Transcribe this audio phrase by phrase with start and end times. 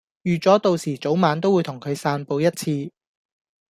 [0.23, 2.91] 預咗到時早晚都會同佢散步一次